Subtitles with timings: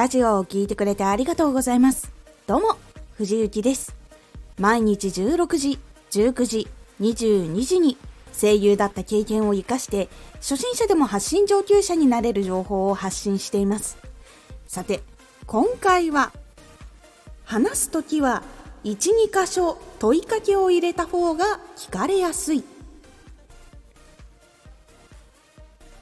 [0.00, 2.10] ラジオを聴いてくれてありがとうございます。
[2.46, 2.78] どうも、
[3.18, 3.94] 藤幸です。
[4.58, 5.78] 毎日16時、
[6.10, 6.68] 19時、
[7.02, 7.98] 22時に
[8.32, 13.98] 声優だった経験を活かして初心者でも発信上級者になれる情報を発信しています
[14.66, 15.02] さて
[15.46, 16.32] 今回は
[17.44, 18.42] 話す時は
[18.84, 18.96] 12
[19.30, 22.64] 箇所問いかけを入れた方が聞かれやすい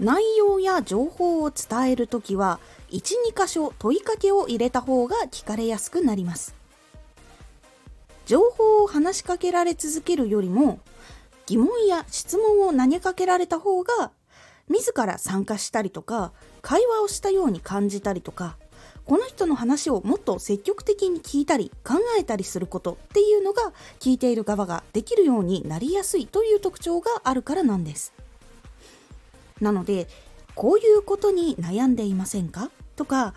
[0.01, 2.61] 内容や情報を伝える時は
[2.91, 3.00] 12
[3.36, 6.55] 箇所問いかけを入れた方が聞かれやすくなります。
[8.27, 10.81] 情報を話しかけられ続けるよりも
[11.46, 14.13] 疑問や質問を投げかけられた方が
[14.69, 18.58] 自ら参加したりとか会話をしたように感じたりとか
[19.07, 28.13] この人の話をもっと積極的に聞いたり考えたりすることっていうのが聞いている側ができるようになりやすいという特徴があるからなんです。
[29.61, 30.08] なので
[30.54, 32.70] こういうことに悩んでいませんか？
[32.96, 33.34] とか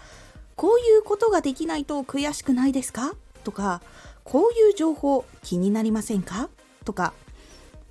[0.56, 3.14] こういうことができないと悔しくないですか？
[3.44, 3.82] とか
[4.24, 6.50] こういう情報気になりませんか？
[6.86, 7.14] とか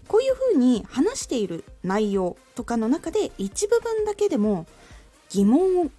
[0.09, 4.67] こういうふうに話している内容とかの中で一部分だけでも
[5.29, 5.91] 疑問を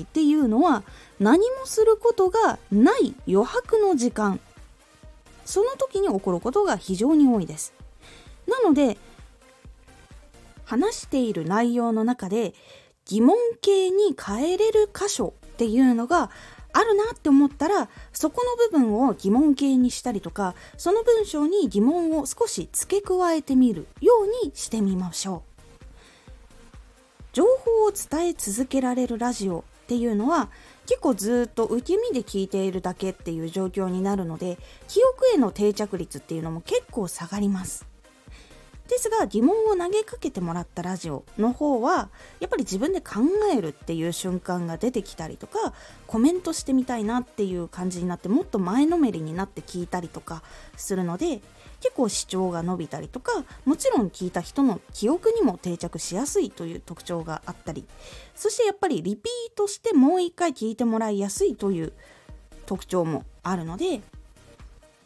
[0.00, 0.84] っていうのは
[1.18, 4.38] 何もすることがない余白の時間。
[5.44, 7.72] その時に起こることが非常に多いです。
[8.46, 8.96] なので
[10.68, 12.52] 話している内容の中で
[13.06, 16.30] 疑問形に変えれる箇所っていうのが
[16.74, 25.48] あるなって思ったらそこの部分を疑問形にしたりとかその文章に疑問を少し付け加えてみるようにしてみましょう。
[27.32, 30.50] 情報を伝え続けられるラジオっていうのは
[30.86, 37.86] 結構ずっと受け身で聞いているだけっていう状況になるので記憶への定着率っていうのも結構下がります。
[38.88, 42.08] ですが疑問を投げかけてもらったラジオの方は
[42.40, 43.20] やっぱり自分で考
[43.54, 45.74] えるっていう瞬間が出てきたりとか
[46.06, 50.42] コメントしてみたいなっていう感じになってもっと前のめりになって聞いたりとか
[50.76, 51.42] するので
[51.80, 57.86] 結構視聴が伸びたりとかもちろん聞いた人の記憶にも定着しやすいという特徴があったり
[58.34, 61.92] そしてやっぱりリピートしてもう一回聞いてもらいやすいという
[62.64, 64.00] 特徴もあるので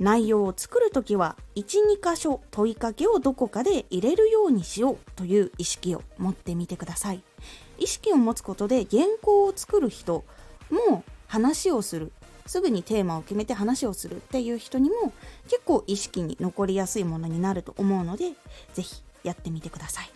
[0.03, 1.63] 内容を作るときは12
[2.03, 7.23] 箇所問いかけをどこかで入れるようにしようという意識を持ってみてください。
[7.79, 10.25] 意識を持つことで原稿を作る人
[10.71, 12.11] も話をする。
[12.47, 15.13] すぐにテーマを決めて話をするっていう人にも
[15.45, 18.33] 結構意識に残りやすいものになると思うので
[18.75, 20.11] 是非やってみてください。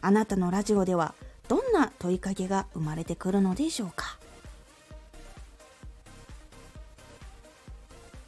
[0.00, 1.14] あなたのラジオでは
[1.48, 4.18] どんな問いかけが生まれてくるのでしょうか？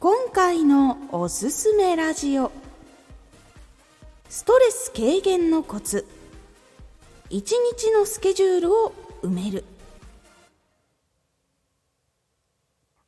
[0.01, 2.53] 今回のおすすめラジオ。
[4.29, 6.07] ストレス軽減のコツ。
[7.29, 9.65] 一日のスケジュールを埋める。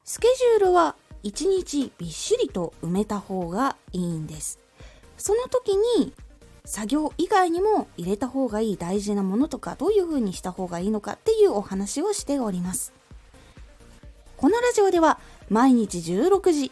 [0.03, 4.59] スケジュールは一日びっしりと埋めた方がいいんです。
[5.17, 6.13] その時に
[6.65, 12.91] 作業以外にも入れた方がいい大事なものとかどういう風にした方がいいのかっていうお話をしております。
[14.35, 15.19] このラジオでは
[15.49, 16.71] 毎日16時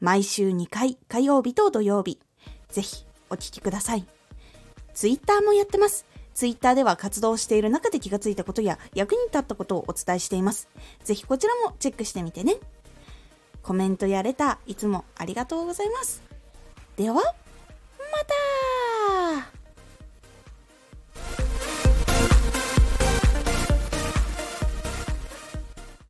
[0.00, 2.18] 毎週2回火曜日と土曜日。
[2.68, 4.06] ぜひお聴きください。
[4.94, 6.06] Twitter もやってます。
[6.34, 10.68] Twitter では活動している中で気がついたことや役に立ったことをお伝えしています。
[11.04, 12.56] ぜひこちらもチェックしてみてね。
[13.62, 16.22] コメントやレターいつもありがとうございます。
[16.96, 17.20] では。